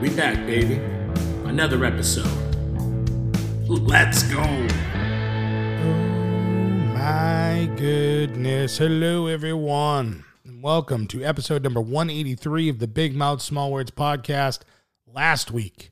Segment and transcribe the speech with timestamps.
[0.00, 0.76] We back, baby.
[1.44, 2.24] Another episode.
[3.68, 4.40] Let's go.
[4.40, 5.94] Oh,
[6.94, 8.78] my goodness.
[8.78, 10.24] Hello, everyone.
[10.42, 14.60] And welcome to episode number 183 of the Big Mouth Small Words podcast.
[15.06, 15.90] Last week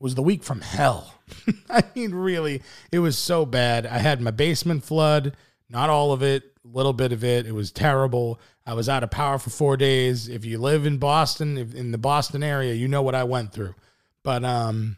[0.00, 1.14] was the week from hell.
[1.70, 3.86] I mean, really, it was so bad.
[3.86, 5.36] I had my basement flood,
[5.74, 7.46] not all of it, a little bit of it.
[7.46, 8.40] It was terrible.
[8.64, 10.28] I was out of power for four days.
[10.28, 13.74] If you live in Boston, in the Boston area, you know what I went through.
[14.22, 14.96] But um,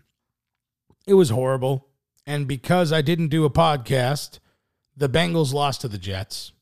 [1.06, 1.88] it was horrible.
[2.26, 4.38] And because I didn't do a podcast,
[4.94, 6.52] the Bengals lost to the Jets,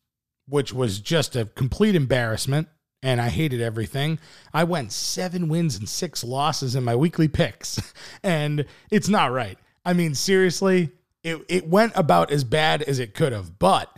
[0.48, 2.68] which was just a complete embarrassment.
[3.02, 4.20] And I hated everything.
[4.54, 7.80] I went seven wins and six losses in my weekly picks.
[8.22, 9.58] And it's not right.
[9.84, 13.58] I mean, seriously, it, it went about as bad as it could have.
[13.58, 13.94] But,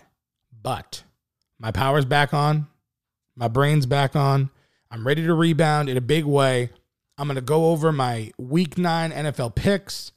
[0.67, 1.05] but
[1.61, 2.67] my power's back on.
[3.36, 4.50] My brain's back on.
[4.91, 6.70] I'm ready to rebound in a big way.
[7.17, 10.11] I'm going to go over my week nine NFL picks.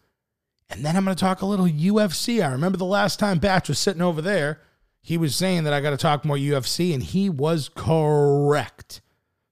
[0.67, 2.43] And then I'm going to talk a little UFC.
[2.43, 4.59] I remember the last time Batch was sitting over there,
[5.03, 9.01] he was saying that I got to talk more UFC, and he was correct.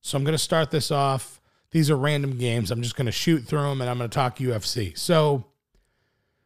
[0.02, 1.40] So I'm going to start this off.
[1.70, 2.72] These are random games.
[2.72, 4.98] I'm just going to shoot through them, and I'm going to talk UFC.
[4.98, 5.46] So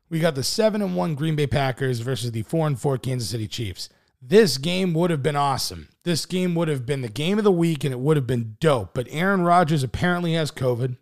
[0.10, 3.30] we got the seven and one Green Bay Packers versus the four and four Kansas
[3.30, 3.88] City Chiefs.
[4.22, 5.90] This game would have been awesome.
[6.04, 8.56] This game would have been the game of the week, and it would have been
[8.60, 8.94] dope.
[8.94, 10.98] But Aaron Rodgers apparently has COVID.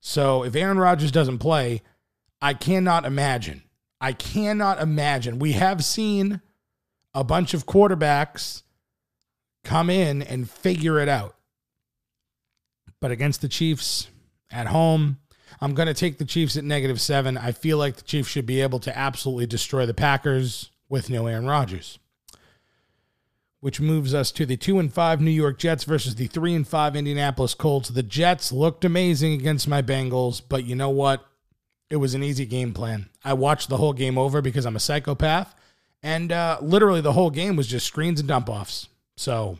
[0.00, 1.82] So if Aaron Rodgers doesn't play,
[2.42, 3.62] I cannot imagine.
[4.00, 5.38] I cannot imagine.
[5.38, 6.40] We have seen
[7.14, 8.62] a bunch of quarterbacks
[9.64, 11.36] come in and figure it out.
[13.00, 14.08] But against the Chiefs
[14.50, 15.18] at home,
[15.60, 17.36] I'm going to take the Chiefs at negative seven.
[17.36, 21.26] I feel like the Chiefs should be able to absolutely destroy the Packers with no
[21.26, 21.98] Aaron Rodgers.
[23.60, 26.66] Which moves us to the two and five New York Jets versus the three and
[26.66, 27.88] five Indianapolis Colts.
[27.88, 31.26] The Jets looked amazing against my Bengals, but you know what?
[31.90, 33.08] It was an easy game plan.
[33.24, 35.54] I watched the whole game over because I'm a psychopath,
[36.02, 38.88] and uh, literally the whole game was just screens and dump offs.
[39.16, 39.58] So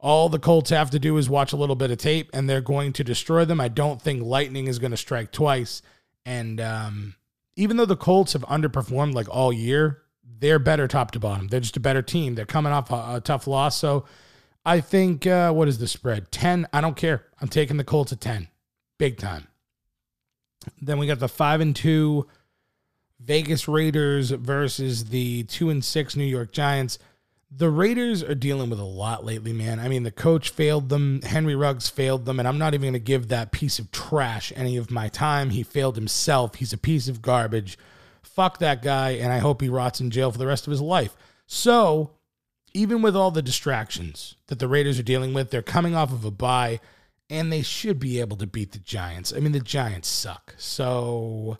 [0.00, 2.60] all the Colts have to do is watch a little bit of tape, and they're
[2.60, 3.60] going to destroy them.
[3.60, 5.82] I don't think lightning is going to strike twice.
[6.24, 7.14] And um,
[7.56, 10.02] even though the Colts have underperformed like all year,
[10.40, 11.48] they're better top to bottom.
[11.48, 12.34] They're just a better team.
[12.34, 13.76] They're coming off a, a tough loss.
[13.76, 14.04] So
[14.64, 16.30] I think, uh, what is the spread?
[16.30, 16.68] 10.
[16.72, 17.24] I don't care.
[17.40, 18.48] I'm taking the Colts at 10.
[18.98, 19.46] Big time.
[20.80, 22.26] Then we got the 5 and 2
[23.20, 26.98] Vegas Raiders versus the 2 and 6 New York Giants.
[27.50, 29.80] The Raiders are dealing with a lot lately, man.
[29.80, 31.22] I mean, the coach failed them.
[31.22, 32.38] Henry Ruggs failed them.
[32.38, 35.50] And I'm not even going to give that piece of trash any of my time.
[35.50, 36.56] He failed himself.
[36.56, 37.78] He's a piece of garbage.
[38.34, 39.10] Fuck that guy.
[39.10, 41.16] And I hope he rots in jail for the rest of his life.
[41.46, 42.12] So,
[42.74, 46.24] even with all the distractions that the Raiders are dealing with, they're coming off of
[46.24, 46.80] a bye
[47.30, 49.32] and they should be able to beat the Giants.
[49.34, 50.54] I mean, the Giants suck.
[50.56, 51.58] So,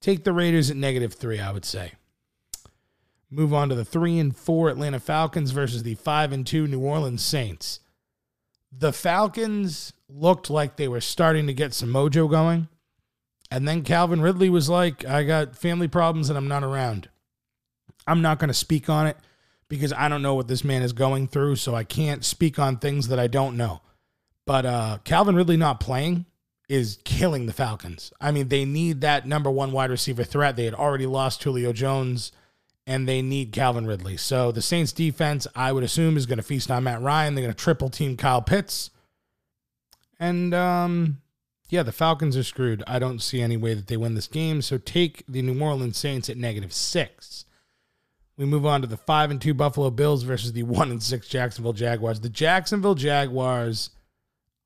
[0.00, 1.92] take the Raiders at negative three, I would say.
[3.30, 6.80] Move on to the three and four Atlanta Falcons versus the five and two New
[6.80, 7.80] Orleans Saints.
[8.72, 12.68] The Falcons looked like they were starting to get some mojo going.
[13.50, 17.08] And then Calvin Ridley was like, I got family problems and I'm not around.
[18.06, 19.16] I'm not going to speak on it
[19.68, 21.56] because I don't know what this man is going through.
[21.56, 23.80] So I can't speak on things that I don't know.
[24.46, 26.26] But uh, Calvin Ridley not playing
[26.68, 28.12] is killing the Falcons.
[28.20, 30.54] I mean, they need that number one wide receiver threat.
[30.54, 32.30] They had already lost Julio Jones
[32.86, 34.16] and they need Calvin Ridley.
[34.16, 37.34] So the Saints defense, I would assume, is going to feast on Matt Ryan.
[37.34, 38.90] They're going to triple team Kyle Pitts.
[40.18, 41.18] And um,
[41.70, 42.82] yeah, the Falcons are screwed.
[42.86, 44.60] I don't see any way that they win this game.
[44.60, 47.44] So take the New Orleans Saints at negative six.
[48.36, 51.28] We move on to the five and two Buffalo Bills versus the one and six
[51.28, 52.20] Jacksonville Jaguars.
[52.20, 53.90] The Jacksonville Jaguars,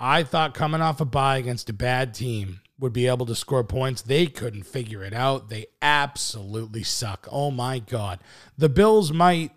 [0.00, 3.64] I thought coming off a bye against a bad team would be able to score
[3.64, 4.02] points.
[4.02, 5.48] They couldn't figure it out.
[5.48, 7.28] They absolutely suck.
[7.30, 8.20] Oh my god.
[8.58, 9.52] The Bills might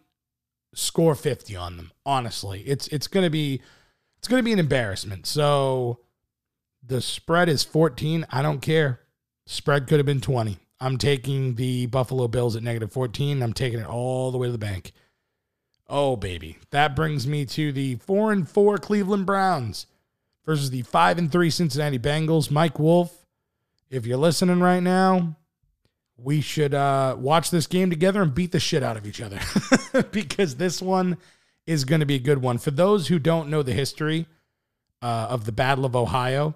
[0.74, 1.92] score 50 on them.
[2.06, 3.62] Honestly, it's it's going to be
[4.20, 5.26] it's going to be an embarrassment.
[5.26, 6.00] So
[6.88, 8.26] the spread is 14.
[8.32, 9.02] I don't care.
[9.46, 10.58] Spread could have been 20.
[10.80, 13.42] I'm taking the Buffalo Bills at negative 14.
[13.42, 14.92] I'm taking it all the way to the bank.
[15.90, 16.58] Oh baby.
[16.72, 19.88] That brings me to the 4 and 4 Cleveland Browns
[20.46, 22.52] versus the 5 and 3 Cincinnati Bengals.
[22.52, 23.26] Mike Wolf
[23.90, 25.36] if you're listening right now,
[26.18, 29.40] we should uh, watch this game together and beat the shit out of each other
[30.12, 31.18] because this one
[31.66, 32.58] is going to be a good one.
[32.58, 34.28] For those who don't know the history
[35.02, 36.56] uh, of the Battle of Ohio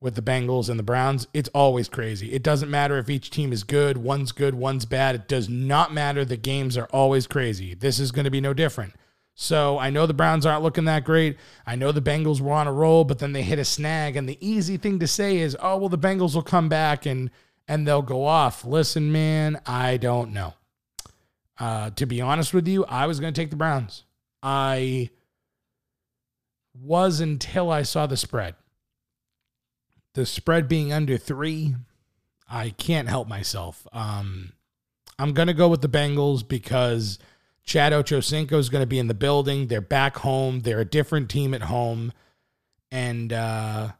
[0.00, 2.32] with the Bengals and the Browns, it's always crazy.
[2.32, 5.14] It doesn't matter if each team is good, one's good, one's bad.
[5.14, 6.24] It does not matter.
[6.24, 7.74] The games are always crazy.
[7.74, 8.94] This is going to be no different.
[9.34, 11.36] So I know the Browns aren't looking that great.
[11.66, 14.16] I know the Bengals were on a roll, but then they hit a snag.
[14.16, 17.30] And the easy thing to say is, oh, well, the Bengals will come back and
[17.68, 18.64] and they'll go off.
[18.64, 20.54] Listen, man, I don't know.
[21.58, 24.04] Uh, to be honest with you, I was going to take the Browns.
[24.42, 25.10] I
[26.74, 28.54] was until I saw the spread.
[30.16, 31.74] The spread being under three,
[32.48, 33.86] I can't help myself.
[33.92, 34.54] Um,
[35.18, 37.18] I'm going to go with the Bengals because
[37.64, 39.66] Chad Ochocinco is going to be in the building.
[39.66, 40.62] They're back home.
[40.62, 42.14] They're a different team at home.
[42.90, 43.90] And uh,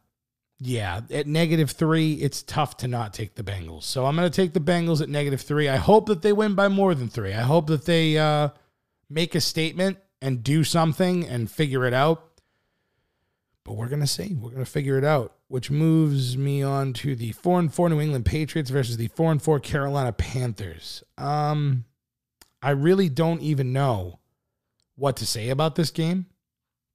[0.58, 3.82] yeah, at negative three, it's tough to not take the Bengals.
[3.82, 5.68] So I'm going to take the Bengals at negative three.
[5.68, 7.34] I hope that they win by more than three.
[7.34, 8.48] I hope that they uh,
[9.10, 12.40] make a statement and do something and figure it out.
[13.64, 14.32] But we're going to see.
[14.32, 17.88] We're going to figure it out, which moves me on to the 4 and 4
[17.88, 21.04] New England Patriots versus the 4 and 4 Carolina Panthers.
[21.16, 21.84] Um,
[22.62, 24.18] I really don't even know
[24.96, 26.26] what to say about this game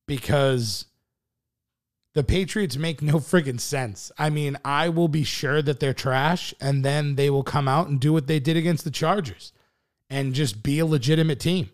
[0.07, 0.85] because
[2.13, 4.11] the Patriots make no friggin' sense.
[4.17, 7.87] I mean, I will be sure that they're trash, and then they will come out
[7.87, 9.53] and do what they did against the Chargers
[10.09, 11.69] and just be a legitimate team.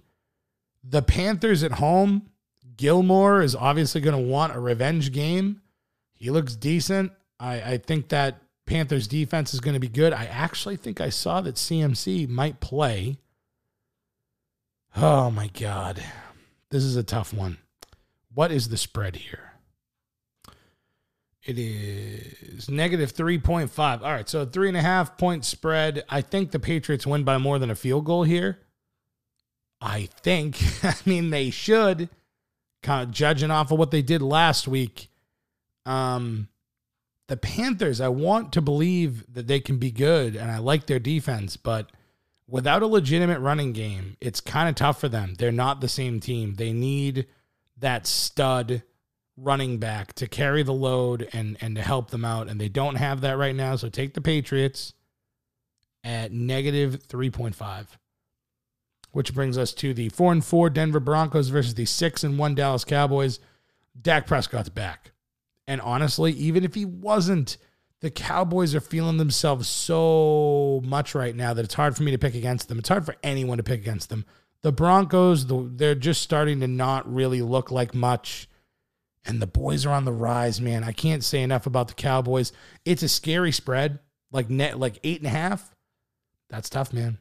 [0.83, 2.29] The Panthers at home,
[2.75, 5.61] Gilmore is obviously going to want a revenge game.
[6.17, 7.11] He looks decent.
[7.39, 10.13] I, I think that Panthers defense is going to be good.
[10.13, 13.17] I actually think I saw that CMC might play.
[14.95, 16.03] Oh my God.
[16.69, 17.59] This is a tough one.
[18.33, 19.53] What is the spread here?
[21.43, 24.01] It is negative 3.5.
[24.01, 26.03] All right, so three and a half point spread.
[26.09, 28.59] I think the Patriots win by more than a field goal here.
[29.79, 30.57] I think.
[30.83, 32.09] I mean, they should,
[32.83, 35.07] kind of judging off of what they did last week.
[35.87, 36.49] Um,
[37.27, 40.99] the Panthers, I want to believe that they can be good, and I like their
[40.99, 41.91] defense, but
[42.47, 45.35] without a legitimate running game, it's kind of tough for them.
[45.37, 46.55] They're not the same team.
[46.55, 47.27] They need
[47.79, 48.83] that stud
[49.37, 52.95] running back to carry the load and and to help them out and they don't
[52.95, 54.93] have that right now so take the patriots
[56.03, 57.85] at negative 3.5
[59.11, 62.55] which brings us to the 4 and 4 Denver Broncos versus the 6 and 1
[62.55, 63.39] Dallas Cowboys
[64.01, 65.11] Dak Prescott's back
[65.67, 67.57] and honestly even if he wasn't
[67.99, 72.17] the Cowboys are feeling themselves so much right now that it's hard for me to
[72.17, 74.25] pick against them it's hard for anyone to pick against them
[74.61, 75.45] the Broncos
[75.77, 78.47] they're just starting to not really look like much
[79.27, 80.83] and the boys are on the rise, man.
[80.83, 82.53] I can't say enough about the Cowboys.
[82.85, 83.99] It's a scary spread,
[84.31, 85.75] like net, like eight and a half.
[86.49, 87.17] That's tough, man.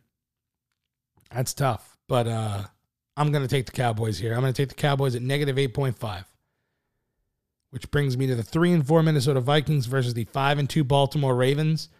[1.35, 1.99] That's tough.
[2.09, 2.63] But uh,
[3.17, 4.35] I'm gonna take the Cowboys here.
[4.35, 6.25] I'm gonna take the Cowboys at negative eight point five,
[7.77, 10.83] which brings me to the three and four Minnesota Vikings versus the five and two
[10.83, 11.91] Baltimore Ravens.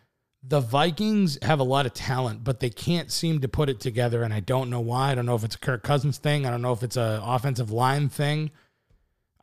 [0.43, 4.23] The Vikings have a lot of talent, but they can't seem to put it together,
[4.23, 5.11] and I don't know why.
[5.11, 6.47] I don't know if it's a Kirk Cousins thing.
[6.47, 8.53] I don't know if it's an offensive line thing.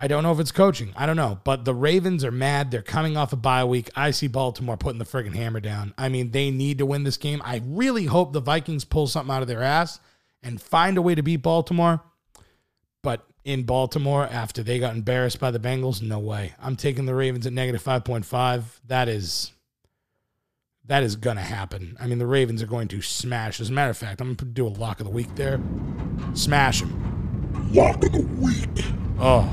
[0.02, 0.92] I don't know if it's coaching.
[0.98, 1.40] I don't know.
[1.44, 2.72] But the Ravens are mad.
[2.72, 3.92] They're coming off a bye week.
[3.96, 5.94] I see Baltimore putting the friggin' hammer down.
[6.00, 7.44] I mean, they need to win this game.
[7.46, 10.00] I really hope the Vikings pull something out of their ass
[10.42, 12.02] and find a way to beat Baltimore.
[13.04, 16.54] But in Baltimore, after they got embarrassed by the Bengals, no way.
[16.62, 18.64] I'm taking the Ravens at negative 5.5.
[18.88, 19.52] That is
[20.86, 21.96] that is going to happen.
[22.00, 23.62] I mean, the Ravens are going to smash.
[23.62, 25.62] As a matter of fact, I'm going to do a lock of the week there.
[26.34, 27.72] Smash them.
[27.74, 28.86] Lock of the week.
[29.20, 29.50] Oh,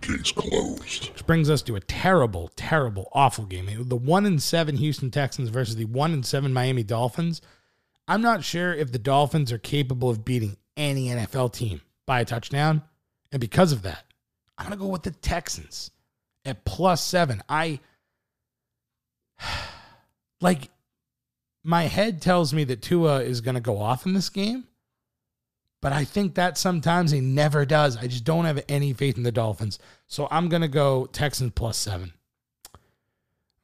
[0.00, 1.10] Case closed.
[1.12, 3.68] Which brings us to a terrible, terrible, awful game.
[3.88, 7.40] The one and seven Houston Texans versus the one and seven Miami Dolphins.
[8.06, 12.24] I'm not sure if the Dolphins are capable of beating any NFL team by a
[12.24, 12.82] touchdown.
[13.32, 14.04] And because of that,
[14.56, 15.90] I'm gonna go with the Texans
[16.44, 17.42] at plus seven.
[17.48, 17.80] I
[20.40, 20.70] like
[21.62, 24.64] my head tells me that Tua is gonna go off in this game.
[25.84, 27.98] But I think that sometimes he never does.
[27.98, 29.78] I just don't have any faith in the Dolphins.
[30.06, 32.14] So I'm going to go Texans plus seven.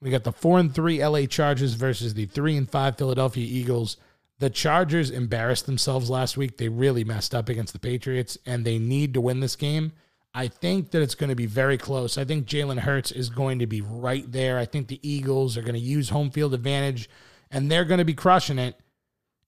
[0.03, 3.97] We got the four and three LA Chargers versus the three and five Philadelphia Eagles.
[4.41, 6.57] The Chargers embarrassed themselves last week.
[6.57, 9.93] They really messed up against the Patriots, and they need to win this game.
[10.33, 12.17] I think that it's going to be very close.
[12.17, 14.59] I think Jalen Hurts is going to be right there.
[14.59, 17.11] I think the Eagles are going to use home field advantage,
[17.51, 18.81] and they're going to be crushing it.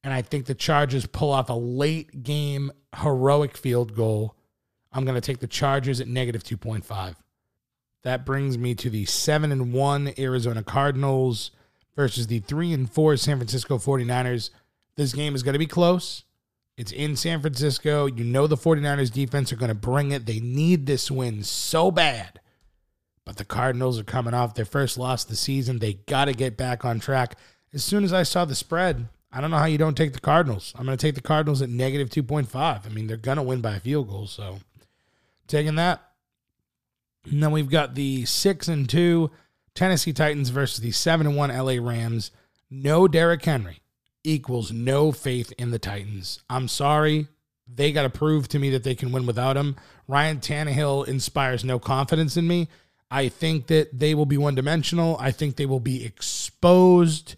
[0.05, 4.37] And I think the Chargers pull off a late game heroic field goal.
[4.93, 7.15] I'm going to take the Chargers at negative 2.5.
[8.03, 11.51] That brings me to the 7 and 1 Arizona Cardinals
[11.97, 14.51] versus the 3 and 4 San Francisco 49ers.
[14.97, 16.25] This game is going to be close.
[16.77, 18.07] It's in San Francisco.
[18.07, 20.27] You know the 49ers defense are going to bring it.
[20.27, 22.41] They need this win so bad.
[23.25, 25.79] But the Cardinals are coming off their first loss of the season.
[25.79, 27.37] They got to get back on track.
[27.73, 30.21] As soon as I saw the spread, I don't know how you don't take the
[30.21, 30.75] Cardinals.
[30.77, 32.55] I'm going to take the Cardinals at negative 2.5.
[32.55, 34.27] I mean, they're going to win by a field goal.
[34.27, 34.59] So
[35.47, 36.03] taking that.
[37.31, 39.31] And then we've got the 6 and 2
[39.75, 42.31] Tennessee Titans versus the 7 and 1 LA Rams.
[42.71, 43.83] No Derrick Henry
[44.25, 46.41] equals no faith in the Titans.
[46.49, 47.29] I'm sorry.
[47.67, 49.77] They got to prove to me that they can win without him.
[50.09, 52.69] Ryan Tannehill inspires no confidence in me.
[53.11, 55.17] I think that they will be one dimensional.
[55.21, 57.37] I think they will be exposed,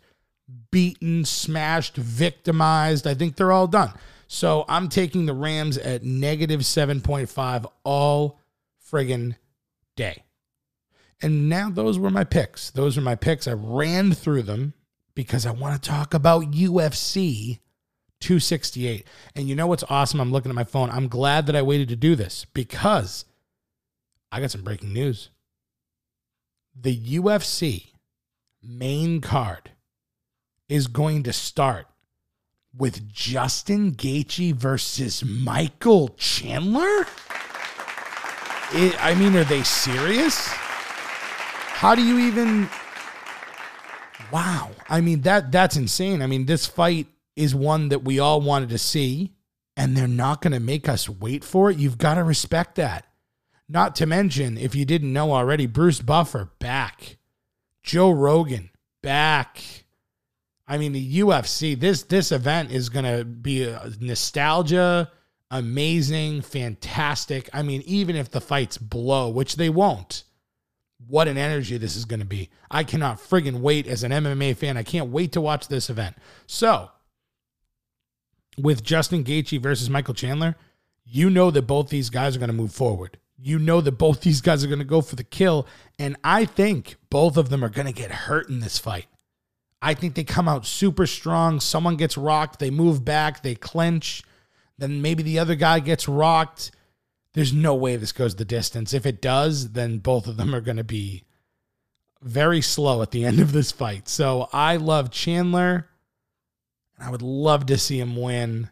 [0.70, 3.06] beaten, smashed, victimized.
[3.06, 3.92] I think they're all done.
[4.26, 8.40] So I'm taking the Rams at negative 7.5 all
[8.90, 9.36] friggin'
[9.96, 10.22] day.
[11.22, 12.70] And now those were my picks.
[12.70, 13.46] Those were my picks.
[13.46, 14.74] I ran through them
[15.14, 17.60] because I want to talk about UFC
[18.20, 19.06] 268.
[19.36, 20.20] And you know what's awesome?
[20.20, 20.90] I'm looking at my phone.
[20.90, 23.24] I'm glad that I waited to do this because
[24.32, 25.30] I got some breaking news.
[26.74, 27.92] The UFC
[28.62, 29.70] main card
[30.68, 31.86] is going to start
[32.76, 37.06] with Justin Gaethje versus Michael Chandler?
[38.72, 40.48] It, I mean, are they serious?
[40.48, 42.68] How do you even
[44.34, 44.72] Wow.
[44.88, 46.20] I mean that that's insane.
[46.20, 49.32] I mean, this fight is one that we all wanted to see
[49.76, 51.78] and they're not going to make us wait for it.
[51.78, 53.06] You've got to respect that.
[53.68, 57.18] Not to mention, if you didn't know already, Bruce Buffer back.
[57.84, 58.70] Joe Rogan
[59.04, 59.62] back.
[60.66, 65.12] I mean, the UFC, this this event is going to be a nostalgia,
[65.52, 67.48] amazing, fantastic.
[67.52, 70.24] I mean, even if the fights blow, which they won't,
[71.08, 72.50] what an energy this is going to be.
[72.70, 74.76] I cannot friggin' wait as an MMA fan.
[74.76, 76.16] I can't wait to watch this event.
[76.46, 76.90] So,
[78.58, 80.56] with Justin Gaethje versus Michael Chandler,
[81.04, 83.18] you know that both these guys are going to move forward.
[83.36, 85.66] You know that both these guys are going to go for the kill.
[85.98, 89.06] And I think both of them are going to get hurt in this fight.
[89.82, 91.60] I think they come out super strong.
[91.60, 94.22] Someone gets rocked, they move back, they clinch.
[94.78, 96.70] Then maybe the other guy gets rocked
[97.34, 98.94] there's no way this goes the distance.
[98.94, 101.24] If it does, then both of them are going to be
[102.22, 104.08] very slow at the end of this fight.
[104.08, 105.88] So I love Chandler.
[106.96, 108.70] And I would love to see him win.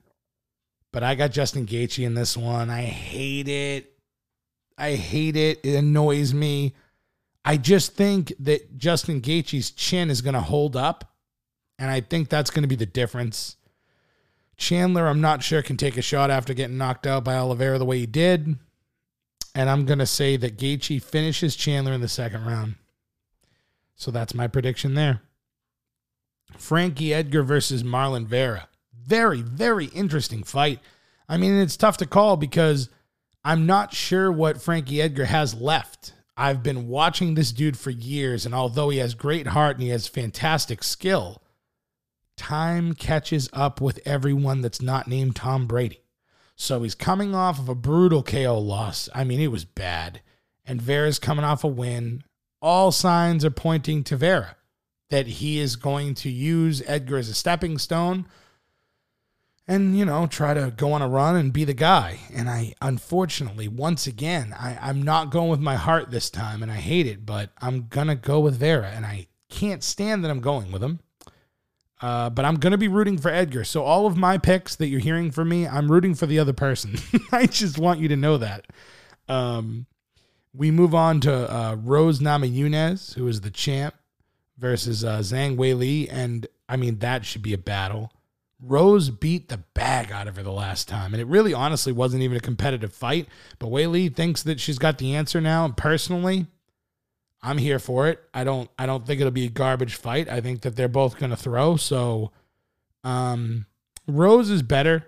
[0.93, 2.71] But I got Justin Gaethje in this one.
[2.71, 3.93] I hate it.
[4.79, 5.61] I hate it.
[5.65, 6.75] It annoys me.
[7.45, 11.13] I just think that Justin Gaethje's chin is going to hold up.
[11.79, 13.57] And I think that's going to be the difference.
[14.63, 17.85] Chandler, I'm not sure, can take a shot after getting knocked out by Oliveira the
[17.85, 18.57] way he did.
[19.57, 22.77] And I'm going to say that Gaethje finishes Chandler in the second round.
[23.97, 25.21] So that's my prediction there.
[26.57, 28.69] Frankie Edgar versus Marlon Vera.
[29.05, 30.79] Very, very interesting fight.
[31.29, 32.89] I mean, it's tough to call because
[33.45, 36.13] I'm not sure what Frankie Edgar has left.
[36.37, 39.89] I've been watching this dude for years, and although he has great heart and he
[39.89, 41.42] has fantastic skill,
[42.37, 46.03] time catches up with everyone that's not named Tom Brady.
[46.57, 49.09] So he's coming off of a brutal KO loss.
[49.15, 50.21] I mean, it was bad.
[50.65, 52.23] And Vera's coming off a win.
[52.61, 54.57] All signs are pointing to Vera
[55.11, 58.27] that he is going to use Edgar as a stepping stone
[59.69, 62.19] and, you know, try to go on a run and be the guy.
[62.33, 66.73] And I, unfortunately, once again, I, I'm not going with my heart this time and
[66.73, 68.89] I hate it, but I'm going to go with Vera.
[68.89, 71.01] And I can't stand that I'm going with him.
[72.03, 73.63] Uh, but I'm going to be rooting for Edgar.
[73.63, 76.53] So all of my picks that you're hearing from me, I'm rooting for the other
[76.53, 76.97] person.
[77.33, 78.67] I just want you to know that.
[79.29, 79.87] Um,
[80.53, 83.95] we move on to uh, Rose Namajunas, who is the champ,
[84.59, 86.09] versus uh, Zhang Weili.
[86.11, 88.13] And I mean, that should be a battle.
[88.61, 91.15] Rose beat the bag out of her the last time.
[91.15, 93.29] And it really honestly wasn't even a competitive fight.
[93.61, 95.65] But Weili thinks that she's got the answer now.
[95.65, 96.47] And personally,
[97.43, 98.23] I'm here for it.
[98.33, 100.29] I don't I don't think it'll be a garbage fight.
[100.29, 101.77] I think that they're both going to throw.
[101.77, 102.31] So
[103.05, 103.67] um
[104.07, 105.07] Rose is better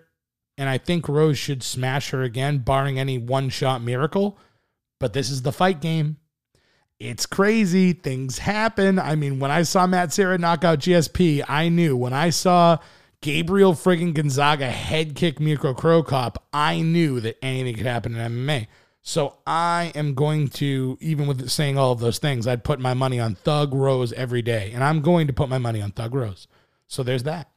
[0.59, 4.39] and I think Rose should smash her again barring any one-shot miracle.
[5.01, 6.19] But this is the fight game.
[7.01, 7.93] It's crazy.
[7.93, 8.99] Things happen.
[8.99, 11.97] I mean, when I saw Matt Serra knock out GSP, I knew.
[11.97, 12.79] When I saw
[13.21, 18.33] Gabriel friggin' Gonzaga head kick Mirko Cro Cop, I knew that anything could happen in
[18.33, 18.69] MMA.
[19.07, 22.95] So I am going to, even with saying all of those things, I'd put my
[22.95, 24.73] money on Thug Rose every day.
[24.73, 26.49] And I'm going to put my money on Thug Rose.
[26.87, 27.51] So there's that.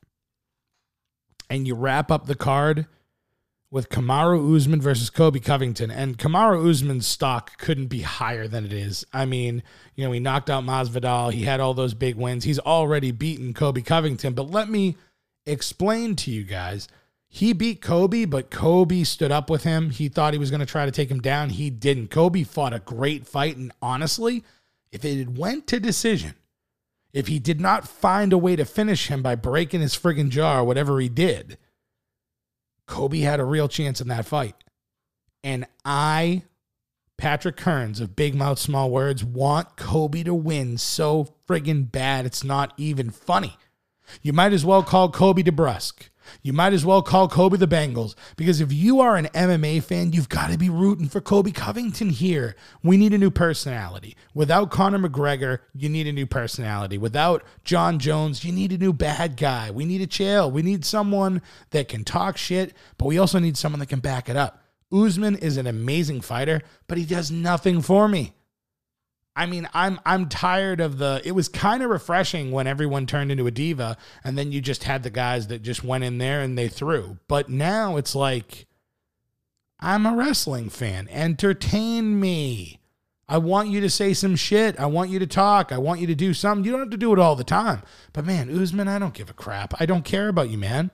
[1.50, 2.86] And you wrap up the card
[3.72, 5.90] with Kamaru Usman versus Colby Covington.
[5.90, 9.06] And Kamaru Usman's stock couldn't be higher than it is.
[9.14, 9.64] I mean,
[9.96, 11.32] you know, he knocked out Masvidal.
[11.32, 12.44] He had all those big wins.
[12.44, 14.34] He's already beaten Colby Covington.
[14.34, 14.98] But let me
[15.46, 16.90] explain to you guys.
[17.38, 19.92] He beat Colby, but Colby stood up with him.
[19.92, 21.52] He thought he was going to try to take him down.
[21.52, 22.08] He didn't.
[22.08, 23.58] Colby fought a great fight.
[23.58, 24.44] And honestly,
[24.92, 26.34] if it had went to decision,
[27.14, 30.62] if he did not find a way to finish him by breaking his friggin' jaw
[30.62, 31.60] or whatever he did,
[32.88, 34.56] Colby had a real chance in that fight.
[35.44, 36.42] And I,
[37.18, 42.44] Patrick Kearns of Big Mouth Small Words, want Colby to win so friggin' bad it's
[42.44, 43.58] not even funny.
[44.24, 46.10] You might as well call Colby DeBrusk.
[46.42, 50.14] You might as well call Colby the Bengals because if you are an MMA fan,
[50.14, 52.56] you've got to be rooting for Colby Covington here.
[52.84, 54.16] We need a new personality.
[54.34, 56.98] Without Conor McGregor, you need a new personality.
[56.98, 59.72] Without Jon Jones, you need a new bad guy.
[59.72, 60.52] We need a chill.
[60.52, 61.42] We need someone
[61.72, 64.64] that can talk shit, but we also need someone that can back it up.
[64.92, 68.34] Usman is an amazing fighter, but he does nothing for me.
[69.38, 71.22] I mean, I'm I'm tired of the.
[71.24, 74.86] It was kind of refreshing when everyone turned into a diva, and then you just
[74.86, 77.20] had the guys that just went in there and they threw.
[77.28, 78.66] But now it's like,
[79.80, 81.08] I'm a wrestling fan.
[81.10, 82.80] Entertain me.
[83.30, 84.80] I want you to say some shit.
[84.80, 85.72] I want you to talk.
[85.72, 86.66] I want you to do something.
[86.66, 87.84] You don't have to do it all the time.
[88.14, 89.80] But man, Usman, I don't give a crap.
[89.80, 90.90] I don't care about you, man.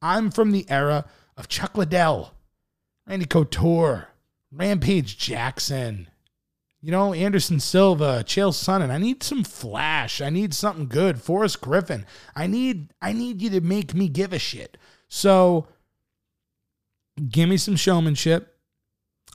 [0.00, 1.06] I'm from the era
[1.36, 2.32] of Chuck Liddell,
[3.08, 4.08] Randy Couture,
[4.52, 6.08] Rampage Jackson,
[6.86, 8.90] you know, Anderson Silva, Chael Sonnen.
[8.90, 10.20] I need some flash.
[10.20, 11.20] I need something good.
[11.20, 12.06] Forrest Griffin.
[12.36, 14.78] I need I need you to make me give a shit.
[15.08, 15.66] So
[17.28, 18.56] give me some showmanship.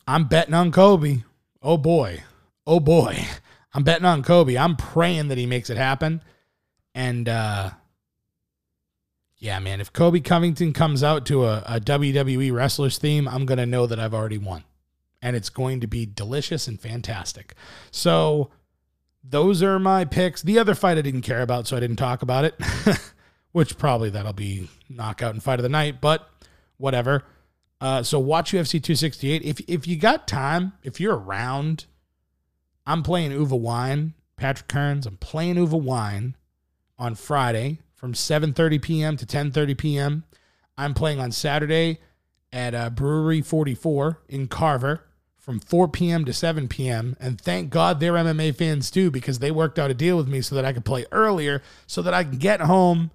[0.08, 1.26] I'm betting on Colby.
[1.62, 2.24] Oh boy.
[2.66, 3.28] Oh boy.
[3.74, 4.58] I'm betting on Colby.
[4.58, 6.24] I'm praying that he makes it happen.
[6.96, 7.72] And uh
[9.40, 13.66] yeah, man, if Colby Covington comes out to a, a WWE wrestlers theme, I'm gonna
[13.66, 14.64] know that I've already won
[15.22, 17.54] and it's going to be delicious and fantastic.
[17.92, 18.50] So
[19.24, 20.42] those are my picks.
[20.42, 22.60] The other fight I didn't care about, so I didn't talk about it,
[23.52, 26.30] which probably that'll be knockout and fight of the night, but
[26.78, 27.24] whatever.
[27.80, 29.44] Uh, so watch UFC 268.
[29.44, 31.86] If if you got time, if you're around,
[32.86, 35.06] I'm playing Uva Wine, Patrick Kearns.
[35.06, 36.36] I'm playing Uva Wine
[37.00, 39.18] on Friday from 7:30 p.m.
[39.18, 40.24] to 10:30 p.m.
[40.78, 42.00] I'm playing on Saturday
[42.52, 45.06] at uh, Brewery 44 in Carver
[45.42, 46.24] from 4 p.m.
[46.24, 47.18] to 7 p.m.
[47.20, 50.42] And thank God they're MMA fans too, because they worked out a deal with me
[50.42, 53.12] so that I could play earlier so that I can get home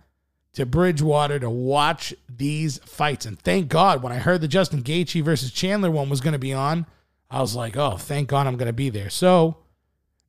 [0.54, 3.26] to Bridgewater to watch these fights.
[3.26, 6.38] And thank God when I heard the Justin Gaethje versus Chandler one was going to
[6.38, 6.86] be on,
[7.30, 9.10] I was like, oh, thank God I'm going to be there.
[9.10, 9.58] So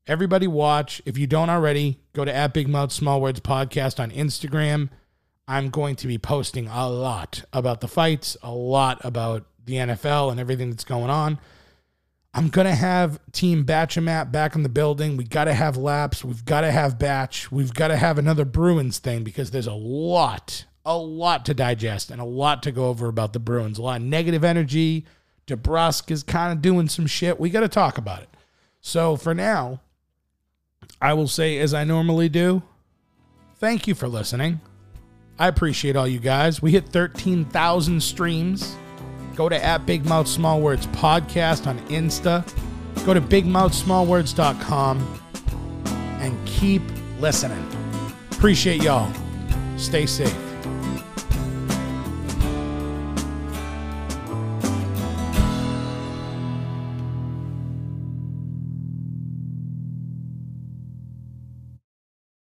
[0.05, 1.01] everybody watch.
[1.05, 4.89] If you don't already, go to at Big Mouth Small Words Podcast on Instagram.
[5.47, 10.29] I'm going to be posting a lot about the fights, a lot about the NFL
[10.29, 11.39] and everything that's going on.
[12.37, 15.17] I'm gonna have Team Batchamat back in the building.
[15.17, 16.23] We gotta have laps.
[16.23, 17.51] We've gotta have batch.
[17.51, 22.21] We've gotta have another Bruins thing because there's a lot, a lot to digest and
[22.21, 23.79] a lot to go over about the Bruins.
[23.79, 25.07] A lot of negative energy.
[25.47, 27.39] DeBrusk is kind of doing some shit.
[27.39, 28.29] We gotta talk about it.
[28.81, 29.81] So for now,
[31.01, 32.61] I will say as I normally do,
[33.55, 34.61] thank you for listening.
[35.39, 36.61] I appreciate all you guys.
[36.61, 38.75] We hit 13,000 streams
[39.37, 42.43] go to at Big Mouth Small Words Podcast on Insta.
[43.05, 45.21] Go to bigmouthsmallwords.com
[46.19, 46.81] and keep
[47.19, 47.63] listening.
[48.31, 49.13] Appreciate y'all.
[49.77, 50.46] Stay safe.